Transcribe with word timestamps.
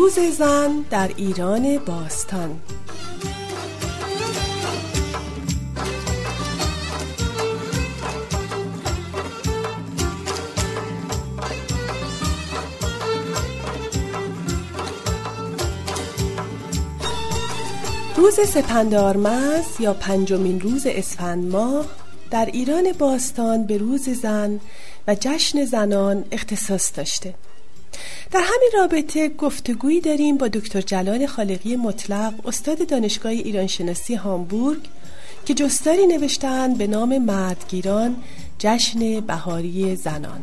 روز 0.00 0.18
زن 0.18 0.84
در 0.90 1.10
ایران 1.16 1.78
باستان. 1.78 2.60
روز 18.16 18.40
سپندارمز 18.40 19.64
یا 19.80 19.94
پنجمین 19.94 20.60
روز 20.60 20.86
اسفند 20.86 21.52
ماه 21.52 21.86
در 22.30 22.46
ایران 22.46 22.92
باستان 22.98 23.66
به 23.66 23.78
روز 23.78 24.08
زن 24.08 24.60
و 25.08 25.16
جشن 25.20 25.64
زنان 25.64 26.24
اختصاص 26.32 26.92
داشته. 26.96 27.34
در 28.30 28.40
همین 28.40 28.70
رابطه 28.78 29.28
گفتگویی 29.28 30.00
داریم 30.00 30.36
با 30.36 30.48
دکتر 30.48 30.80
جلال 30.80 31.26
خالقی 31.26 31.76
مطلق 31.76 32.46
استاد 32.46 32.86
دانشگاه 32.86 33.32
ایرانشناسی 33.32 34.14
هامبورگ 34.14 34.78
که 35.46 35.54
جستاری 35.54 36.06
نوشتن 36.06 36.74
به 36.74 36.86
نام 36.86 37.18
مردگیران 37.18 38.16
جشن 38.58 39.20
بهاری 39.20 39.96
زنان. 39.96 40.42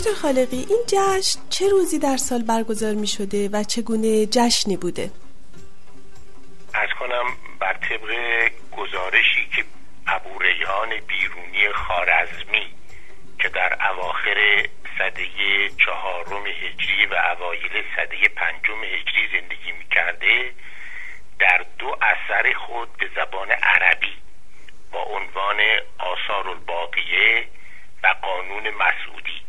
دکتر 0.00 0.14
خالقی 0.14 0.66
این 0.68 0.82
جشن 0.86 1.40
چه 1.50 1.68
روزی 1.68 1.98
در 1.98 2.16
سال 2.16 2.42
برگزار 2.42 2.94
می 2.94 3.06
شده 3.06 3.48
و 3.52 3.64
چگونه 3.64 4.26
جشنی 4.26 4.76
بوده؟ 4.76 5.10
از 6.74 6.88
کنم 6.98 7.24
بر 7.58 7.72
طبق 7.72 8.10
گزارشی 8.76 9.48
که 9.56 9.64
ابوریان 10.06 10.88
بیرونی 10.88 11.72
خارزمی 11.72 12.66
که 13.38 13.48
در 13.48 13.90
اواخر 13.90 14.66
صده 14.98 15.26
چهارم 15.86 16.46
هجری 16.46 17.06
و 17.06 17.14
اوایل 17.14 17.84
صده 17.96 18.28
پنجم 18.36 18.84
هجری 18.84 19.40
زندگی 19.40 19.72
می 19.72 19.84
کرده 19.90 20.50
در 21.38 21.64
دو 21.78 21.96
اثر 22.02 22.52
خود 22.52 22.96
به 22.96 23.10
زبان 23.16 23.50
عربی 23.50 24.16
با 24.92 25.02
عنوان 25.02 25.56
آثار 25.98 26.48
الباقیه 26.48 27.46
و 28.02 28.14
قانون 28.22 28.70
مسعودی 28.70 29.40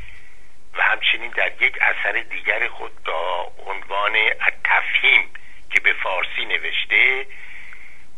و 0.78 0.82
همچنین 0.82 1.32
در 1.32 1.62
یک 1.62 1.74
اثر 2.12 2.22
دیگر 2.22 2.68
خود 2.68 3.04
با 3.04 3.52
عنوان 3.66 4.14
تفهیم 4.64 5.30
که 5.70 5.80
به 5.80 5.94
فارسی 5.94 6.46
نوشته 6.46 7.26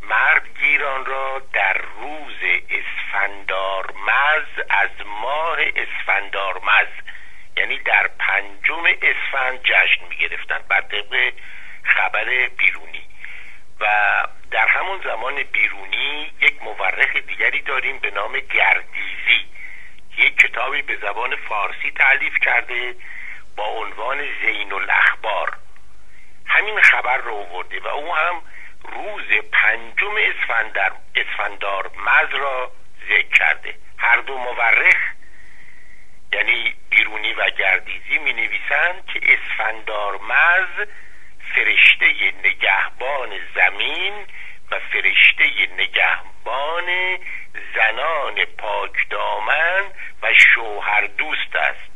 مرد 0.01 0.57
گیران 0.59 1.05
را 1.05 1.41
در 1.53 1.77
روز 1.77 2.37
اسفندارمز 2.69 4.47
از 4.69 4.89
ماه 5.05 5.57
اسفندارمز 5.75 6.87
یعنی 7.57 7.77
در 7.77 8.07
پنجم 8.19 8.83
اسفند 9.01 9.63
جشن 9.63 10.07
می 10.09 10.15
گرفتن 10.15 10.59
بر 10.69 10.81
طبق 10.81 11.33
خبر 11.83 12.49
بیرونی. 12.57 13.03
و 13.79 13.87
در 14.51 14.67
همون 14.67 15.01
زمان 15.03 15.43
بیرونی 15.43 16.31
یک 16.41 16.63
مورخ 16.63 17.15
دیگری 17.15 17.61
داریم 17.61 17.99
به 17.99 18.11
نام 18.11 18.39
گردیزی. 18.39 19.45
یک 20.17 20.37
کتابی 20.37 20.81
به 20.81 20.95
زبان 20.95 21.35
فارسی 21.35 21.91
تعلیف 21.91 22.39
کرده 22.39 22.95
با 23.55 23.65
عنوان 23.65 24.17
زین 24.41 24.73
الاخبار. 24.73 25.57
همین 26.45 26.81
خبر 26.81 27.17
رو 27.17 27.33
آورده 27.33 27.79
و 27.79 27.87
او 27.87 28.15
هم 28.15 28.41
روز 28.83 29.27
پنجم 29.51 30.15
اسفندار 31.15 31.91
مز 31.97 32.35
را 32.35 32.71
ذکر 33.09 33.37
کرده. 33.37 33.75
هر 33.97 34.17
دو 34.17 34.37
مورخ 34.37 35.13
یعنی 36.33 36.75
بیرونی 36.89 37.33
و 37.33 37.49
گردیزی 37.49 38.17
می 38.17 38.33
نویسند 38.33 39.05
که 39.05 39.21
اسفندار 39.23 40.19
مز 40.21 40.87
فرشته 41.55 42.33
نگهبان 42.43 43.29
زمین 43.55 44.13
و 44.71 44.79
فرشته 44.79 45.45
نگهبان 45.77 47.19
زنان 47.75 48.45
پاک 48.45 49.09
دامن 49.09 49.83
و 50.21 50.33
شوهر 50.33 51.07
دوست 51.07 51.55
است. 51.55 51.92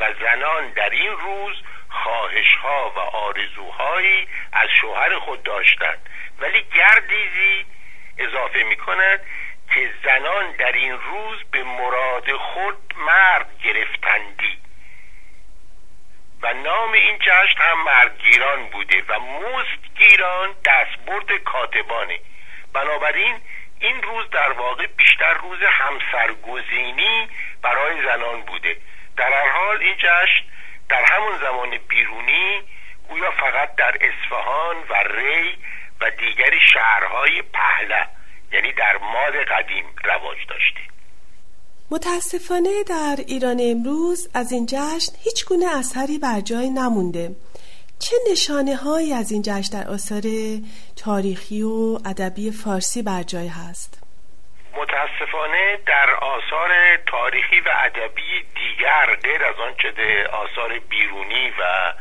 و 0.00 0.12
زنان 0.20 0.70
در 0.70 0.90
این 0.90 1.12
روز 1.12 1.56
خواهشها 1.88 2.92
و 2.96 2.98
آرزوهایی 2.98 4.28
از 4.52 4.68
شوهر 4.80 5.18
خود 5.18 5.42
داشتند. 5.42 6.08
ولی 6.40 6.64
گردیزی 6.74 7.66
اضافه 8.18 8.62
می 8.62 8.76
کند 8.76 9.20
که 9.74 9.92
زنان 10.04 10.52
در 10.52 10.72
این 10.72 10.92
روز 10.92 11.38
به 11.50 11.64
مراد 11.64 12.32
خود 12.32 12.94
مرد 12.96 13.62
گرفتندی. 13.64 14.58
و 16.42 16.54
نام 16.54 16.92
این 16.92 17.18
جشن 17.18 17.60
هم 17.60 17.84
مردگیران 17.84 18.66
بوده 18.66 19.02
و 19.08 19.20
مستگیران 19.20 20.54
دستبرد 20.64 21.32
کاتبانه. 21.44 22.20
بنابراین 22.72 23.40
این 23.80 24.02
روز 24.02 24.30
در 24.30 24.52
واقع 24.52 24.86
بیشتر 24.86 25.34
روز 25.34 25.58
همسرگزینی 25.62 27.28
برای 27.62 28.02
زنان 28.02 28.42
بوده. 28.42 28.76
در 29.18 29.32
هر 29.32 29.48
حال 29.48 29.76
این 29.82 29.96
جشن 29.96 30.44
در 30.88 31.04
همون 31.04 31.38
زمان 31.38 31.78
بیرونی 31.88 32.62
گویا 33.08 33.30
فقط 33.30 33.74
در 33.76 33.94
اصفهان 34.00 34.76
و 34.76 34.94
ری 35.18 35.58
و 36.00 36.10
دیگری 36.10 36.60
شهرهای 36.72 37.42
پهله 37.42 38.06
یعنی 38.52 38.72
در 38.72 38.96
ماد 38.96 39.34
قدیم 39.34 39.84
رواج 40.04 40.38
داشته 40.48 40.80
متاسفانه 41.90 42.84
در 42.88 43.16
ایران 43.26 43.58
امروز 43.60 44.28
از 44.34 44.52
این 44.52 44.66
جشن 44.66 45.12
هیچ 45.24 45.44
گونه 45.46 45.78
اثری 45.78 46.18
بر 46.18 46.40
جای 46.40 46.70
نمونده 46.70 47.36
چه 47.98 48.16
نشانه 48.32 48.76
هایی 48.76 49.12
از 49.12 49.32
این 49.32 49.42
جشن 49.42 49.80
در 49.80 49.88
آثار 49.88 50.22
تاریخی 50.96 51.62
و 51.62 51.98
ادبی 52.04 52.50
فارسی 52.50 53.02
بر 53.02 53.22
جای 53.22 53.48
هست؟ 53.48 54.07
متاسفانه 55.20 55.76
در 55.86 56.10
آثار 56.10 56.96
تاریخی 56.96 57.60
و 57.60 57.68
ادبی 57.84 58.42
دیگر 58.54 59.14
غیر 59.22 59.44
از 59.44 59.58
آنچه 59.58 60.26
آثار 60.32 60.78
بیرونی 60.78 61.50
و 61.50 61.92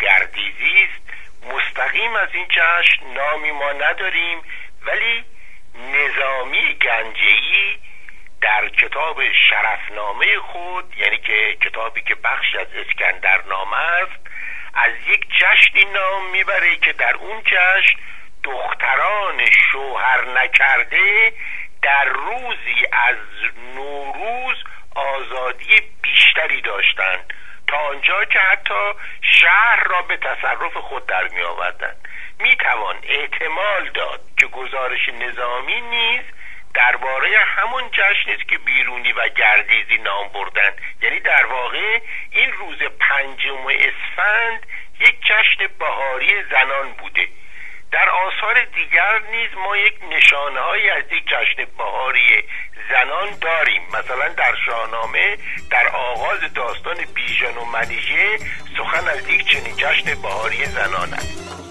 گردیزی 0.00 0.88
است 0.88 1.02
مستقیم 1.52 2.16
از 2.16 2.28
این 2.32 2.46
جشن 2.48 3.06
نامی 3.14 3.50
ما 3.50 3.72
نداریم 3.72 4.42
ولی 4.86 5.24
نظامی 5.74 6.74
گنجهی 6.74 7.78
در 8.40 8.68
کتاب 8.68 9.32
شرفنامه 9.32 10.38
خود 10.38 10.94
یعنی 10.98 11.18
که 11.18 11.56
کتابی 11.60 12.02
که 12.02 12.14
بخش 12.14 12.56
از 12.56 12.66
اسکندرنامه 12.74 13.76
است 13.76 14.26
از 14.74 14.92
یک 15.08 15.26
جشنی 15.28 15.84
نام 15.84 16.30
می‌بره 16.30 16.76
که 16.76 16.92
در 16.92 17.14
اون 17.14 17.42
جشن 17.42 17.98
دختران 18.44 19.50
شوهر 19.72 20.24
نکرده 20.24 21.32
در 21.86 22.04
روزی 22.04 22.86
از 22.92 23.16
نوروز 23.74 24.56
آزادی 24.94 25.74
بیشتری 26.02 26.60
داشتند. 26.60 27.32
تا 27.66 27.76
آنجا 27.76 28.24
که 28.24 28.38
حتی 28.38 28.92
شهر 29.40 29.84
را 29.84 30.02
به 30.02 30.16
تصرف 30.16 30.76
خود 30.76 31.06
در 31.06 31.28
می 31.28 31.42
آوردند. 31.42 32.08
می 32.40 32.56
توان 32.56 32.96
احتمال 33.02 33.90
داد 33.94 34.20
که 34.40 34.46
گزارش 34.46 35.08
نظامی 35.08 35.80
نیز 35.80 36.22
درباره 36.74 37.38
همون 37.38 37.90
جشنی 37.90 38.34
است 38.34 38.48
که 38.48 38.58
بیرونی 38.58 39.12
و 39.12 39.28
گردیزی 39.28 39.98
نام 39.98 40.28
بردن 40.28 40.72
یعنی 41.02 41.20
در 41.20 41.46
واقع 41.46 42.00
این 42.30 42.52
روز 42.52 42.78
پنجم 43.00 43.66
اسفند 43.66 44.66
یک 45.00 45.20
جشن 45.20 45.66
بهاری 45.78 46.42
زنان 46.42 46.92
بوده. 46.92 47.28
در 47.96 48.08
آثار 48.08 48.64
دیگر 48.64 49.20
نیز 49.30 49.50
ما 49.64 49.76
یک 49.76 49.94
نشانه 50.10 50.60
های 50.60 50.90
از 50.90 51.04
یک 51.12 51.24
جشن 51.26 51.64
بهاری 51.78 52.42
زنان 52.90 53.38
داریم. 53.40 53.82
مثلا 53.88 54.28
در 54.28 54.54
شاهنامه 54.66 55.36
در 55.70 55.88
آغاز 55.88 56.40
داستان 56.54 56.96
بیژن 57.14 57.56
و 57.56 57.64
منیژه 57.64 58.38
سخن 58.78 59.08
از 59.08 59.28
یک 59.28 59.46
چنین 59.46 59.76
جشن 59.76 60.22
بهاری 60.22 60.64
زنان 60.64 61.12
است. 61.12 61.65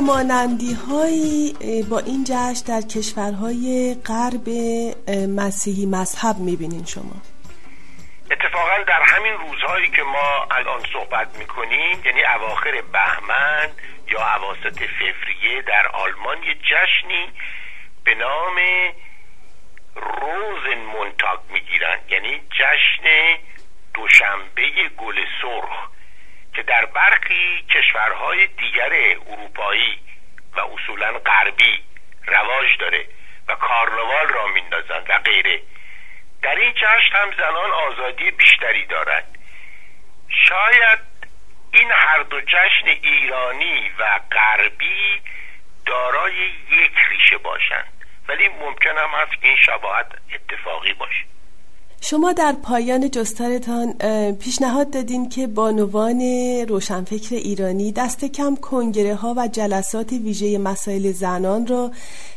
همانندی 0.00 0.74
هایی 0.74 1.54
با 1.90 1.98
این 1.98 2.24
جشن 2.24 2.64
در 2.66 2.80
کشورهای 2.80 3.96
غرب 4.06 4.48
مسیحی 5.40 5.86
مذهب 5.86 6.36
می‌بینین 6.36 6.84
شما؟ 6.84 7.16
اتفاقا 8.30 8.82
در 8.86 9.02
همین 9.02 9.32
روزهایی 9.32 9.90
که 9.90 10.02
ما 10.02 10.46
الان 10.50 10.82
صحبت 10.92 11.38
می‌کنیم 11.38 12.02
یعنی 12.04 12.20
اواخر 12.36 12.82
بهمن 12.92 13.68
یا 14.12 14.20
عواسط 14.20 14.78
فوریه 14.98 15.62
در 15.62 15.86
آلمان 15.86 16.42
یه 16.42 16.54
جشنی 16.54 17.32
به 18.04 18.14
نام 18.14 18.56
روزن 19.96 20.80
مونتاگ 20.80 21.40
می‌گیرن. 21.52 21.98
یعنی 22.08 22.40
جشن 22.50 23.38
دوشنبه 23.94 24.88
گل 24.98 25.16
سرخ. 25.42 25.89
در 26.70 26.84
برخی 26.84 27.62
کشورهای 27.62 28.46
دیگر 28.46 28.92
اروپایی 29.26 29.98
و 30.56 30.60
اصولا 30.60 31.18
غربی 31.18 31.84
رواج 32.26 32.78
داره 32.78 33.06
و 33.48 33.54
کارنوال 33.54 34.28
را 34.28 34.46
میندازند 34.46 35.06
و 35.10 35.18
غیره. 35.18 35.62
در 36.42 36.54
این 36.54 36.72
جشن 36.72 37.16
هم 37.16 37.30
زنان 37.30 37.70
آزادی 37.70 38.30
بیشتری 38.30 38.86
دارند. 38.86 39.38
شاید 40.28 40.98
این 41.72 41.90
هر 41.90 42.22
دو 42.22 42.40
جشن 42.40 42.86
ایرانی 42.86 43.90
و 43.98 44.20
غربی 44.32 45.22
دارای 45.86 46.34
یک 46.70 46.92
ریشه 47.10 47.38
باشند. 47.38 48.04
ولی 48.28 48.48
ممکن 48.48 48.98
هم 48.98 49.10
هست 49.10 49.32
این 49.40 49.56
شباهت 49.56 50.06
اتفاقی 50.34 50.92
باشه. 50.92 51.24
شما 52.02 52.32
در 52.32 52.52
پایان 52.52 53.10
جستارتان 53.10 53.92
پیشنهاد 54.32 54.90
دادین 54.90 55.28
که 55.28 55.46
بانوان 55.46 56.20
روشنفکر 56.68 57.34
ایرانی 57.34 57.92
دست 57.92 58.24
کم 58.24 58.56
کنگره 58.56 59.14
ها 59.14 59.34
و 59.36 59.48
جلسات 59.48 60.12
ویژه 60.12 60.58
مسائل 60.58 61.12
زنان 61.12 61.66
را 61.66 61.90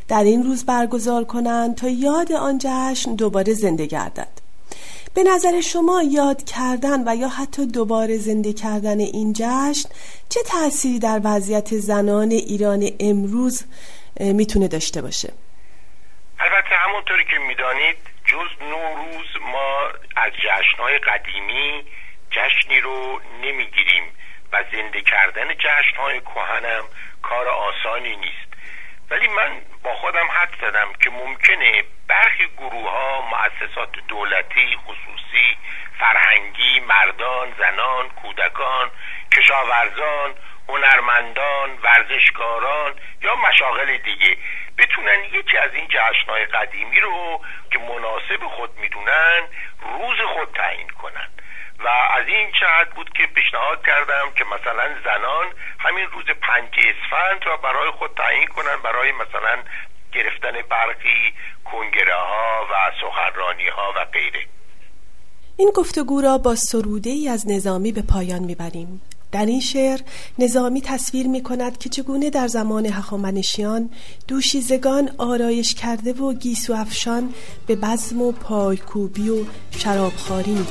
در 0.08 0.24
این 0.24 0.42
روز 0.42 0.64
برگزار 0.64 1.24
کنند 1.24 1.74
تا 1.74 1.88
یاد 1.88 2.32
آن 2.32 2.58
جشن 2.58 3.14
دوباره 3.14 3.54
زنده 3.54 3.86
گردد 3.86 4.28
به 5.14 5.22
نظر 5.22 5.60
شما 5.60 6.02
یاد 6.02 6.44
کردن 6.44 7.08
و 7.08 7.16
یا 7.16 7.28
حتی 7.28 7.66
دوباره 7.66 8.18
زنده 8.18 8.52
کردن 8.52 9.00
این 9.00 9.32
جشن 9.32 9.88
چه 10.28 10.40
تأثیری 10.46 10.98
در 10.98 11.20
وضعیت 11.24 11.74
زنان 11.74 12.30
ایران 12.30 12.88
امروز 13.00 13.64
می‌تونه 14.20 14.68
داشته 14.68 15.02
باشه؟ 15.02 15.32
البته 16.40 16.74
همونطوری 16.86 17.24
که 17.24 17.38
می‌دانید 17.48 18.13
جز 18.24 18.62
نوروز 18.62 19.36
ما 19.40 19.90
از 20.16 20.32
جشنهای 20.32 20.98
قدیمی 20.98 21.84
جشنی 22.30 22.80
رو 22.80 23.20
نمی‌گیریم 23.42 24.12
و 24.52 24.64
زنده 24.72 25.00
کردن 25.00 25.54
جشنهای 25.54 26.20
کهنم 26.20 26.84
کار 27.22 27.48
آسانی 27.48 28.16
نیست. 28.16 28.54
ولی 29.10 29.28
من 29.28 29.62
با 29.82 29.94
خودم 29.94 30.26
حد 30.30 30.56
زدم 30.60 30.92
که 30.92 31.10
ممکنه 31.10 31.84
برخی 32.08 32.46
گروه 32.56 32.90
ها 32.90 33.20
مؤسسات 33.20 33.90
دولتی 34.08 34.76
خصوصی 34.76 35.56
فرهنگی 35.98 36.80
مردان 36.80 37.54
زنان 37.58 38.08
کودکان 38.08 38.90
کشاورزان 39.36 40.34
هنرمندان 40.68 41.78
ورزشکاران 41.82 42.94
یا 43.22 43.36
مشاغل 43.36 43.96
دیگه 43.96 44.36
بتونن 44.78 45.24
یکی 45.32 45.56
از 45.58 45.70
این 45.74 45.88
جشنهای 45.88 46.44
قدیمی 46.44 47.00
رو 47.00 47.40
که 47.70 47.78
مناسب 47.78 48.46
خود 48.56 48.70
می‌دونن 48.78 49.40
روز 49.82 50.18
خود 50.34 50.48
تعیین 50.54 50.88
کنن. 50.88 51.28
و 51.78 51.88
از 51.88 52.26
این 52.26 52.52
جهت 52.60 52.94
بود 52.94 53.10
که 53.16 53.26
پیشنهاد 53.26 53.86
کردم 53.86 54.30
که 54.36 54.44
مثلا 54.44 54.86
زنان 55.04 55.46
همین 55.78 56.06
روز 56.06 56.24
پنج 56.24 56.68
اسفند 56.78 57.46
را 57.46 57.56
برای 57.56 57.90
خود 57.90 58.10
تعیین 58.16 58.46
کنن 58.46 58.76
برای 58.84 59.12
مثلا 59.12 59.62
گرفتن 60.12 60.52
برخی 60.70 61.34
کنگره 61.64 62.14
ها 62.14 62.66
و 62.70 62.74
سخنرانی 63.00 63.68
ها 63.68 63.92
و 63.96 64.04
غیره. 64.04 64.46
این 65.56 65.70
گفتگو 65.76 66.20
را 66.20 66.38
با 66.38 66.54
سروده 66.54 67.10
ای 67.10 67.28
از 67.28 67.44
نظامی 67.50 67.92
به 67.92 68.02
پایان 68.12 68.42
می‌بریم. 68.42 69.02
در 69.34 69.46
این 69.46 69.60
شعر 69.60 70.00
نظامی 70.38 70.80
تصویر 70.80 71.26
می 71.26 71.42
کند 71.42 71.78
که 71.78 71.88
چگونه 71.88 72.30
در 72.30 72.48
زمان 72.48 72.86
هخامنشیان 72.86 73.90
دوشیزگان 74.28 75.10
آرایش 75.18 75.74
کرده 75.74 76.12
و 76.12 76.32
گیسو 76.32 76.72
افشان 76.72 77.34
به 77.66 77.76
بزم 77.76 78.22
و 78.22 78.32
پایکوبی 78.32 79.28
و 79.28 79.44
شرابخواری 79.70 80.52
می. 80.52 80.66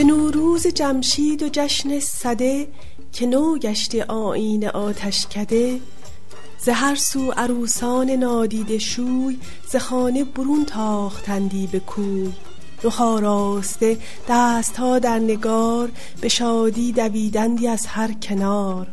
به 0.00 0.06
نوروز 0.06 0.66
جمشید 0.66 1.42
و 1.42 1.48
جشن 1.52 2.00
صده 2.00 2.68
که 3.12 3.26
نو 3.26 3.58
گشت 3.58 3.94
آین 3.94 4.68
آتش 4.68 5.26
کده 5.26 5.80
ز 6.58 6.68
هر 6.68 6.94
سو 6.94 7.30
عروسان 7.30 8.10
نادیده 8.10 8.78
شوی 8.78 9.38
ز 9.68 9.76
خانه 9.76 10.24
برون 10.24 10.64
تاختندی 10.64 11.66
به 11.66 11.80
کوی. 11.80 12.32
رخ 12.82 13.00
آراسته 13.00 13.98
دستها 14.28 14.98
در 14.98 15.18
نگار 15.18 15.90
به 16.20 16.28
شادی 16.28 16.92
دویدندی 16.92 17.68
از 17.68 17.86
هر 17.86 18.12
کنار. 18.12 18.86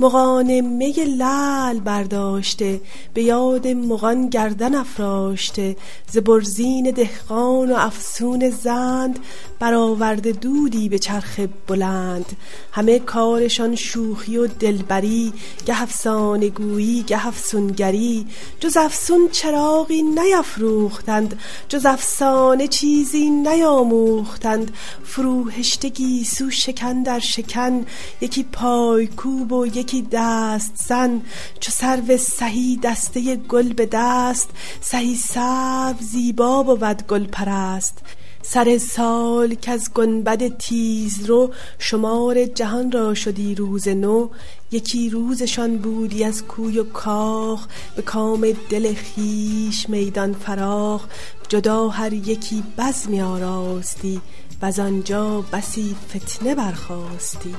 مغان 0.00 0.60
می 0.60 0.92
لل 0.92 1.80
برداشته 1.80 2.80
به 3.14 3.22
یاد 3.22 3.68
مغان 3.68 4.28
گردن 4.28 4.74
افراشته 4.74 5.76
ز 6.12 6.18
برزین 6.18 6.90
دهقان 6.90 7.72
و 7.72 7.74
افسون 7.74 8.50
زند 8.50 9.18
برآورده 9.58 10.32
دودی 10.32 10.88
به 10.88 10.98
چرخ 10.98 11.40
بلند. 11.66 12.36
همه 12.72 12.98
کارشان 12.98 13.74
شوخی 13.74 14.36
و 14.36 14.46
دلبری 14.46 15.32
گه 15.66 15.82
افسانه 15.82 16.48
گویی 16.48 17.02
گه 17.02 17.26
افسونگری. 17.26 18.26
جز 18.60 18.76
افسون 18.76 19.28
چراغی 19.32 20.02
نیفروختند 20.02 21.40
جز 21.68 21.86
افسانه 21.86 22.68
چیزی 22.68 23.30
نیاموختند. 23.30 24.70
فروهشته 25.04 25.88
گیسو 25.88 26.50
شکن 26.50 27.02
در 27.02 27.18
شکن 27.18 27.86
یکی 28.20 28.42
پایکوب 28.42 29.52
و 29.52 29.66
یکی 29.86 30.08
دست 30.12 30.72
زن 30.88 31.22
چو 31.60 31.70
سرو 31.70 32.16
سهی 32.16 32.76
دسته 32.82 33.36
گل 33.36 33.72
به 33.72 33.88
دست. 33.92 34.50
سهی 34.80 35.14
سرو 35.14 35.94
زیبا 36.00 36.62
بود 36.62 37.06
گل 37.06 37.24
پرست. 37.24 37.98
سر 38.42 38.78
سال 38.78 39.54
که 39.54 39.70
از 39.70 39.90
گنبد 39.94 40.56
تیز 40.56 41.26
رو 41.26 41.52
شمار 41.78 42.44
جهان 42.44 42.92
را 42.92 43.14
شدی 43.14 43.54
روز 43.54 43.88
نو. 43.88 44.28
یکی 44.70 45.10
روزشان 45.10 45.78
بودی 45.78 46.24
از 46.24 46.44
کوی 46.44 46.78
و 46.78 46.84
کاخ 46.84 47.66
به 47.96 48.02
کام 48.02 48.46
دل 48.70 48.94
خیش 48.94 49.88
میدان 49.88 50.32
فراخ. 50.32 51.06
جدا 51.48 51.88
هر 51.88 52.12
یکی 52.12 52.62
بزمی 52.78 53.22
آراستی 53.22 54.20
و 54.62 54.72
آنجا 54.80 55.40
بسی 55.52 55.96
فتنه 56.08 56.54
برخواستی 56.54 57.54